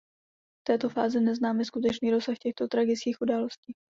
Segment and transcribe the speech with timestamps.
[0.59, 3.75] V této fázi neznáme skutečný rozsah těchto tragických událostí.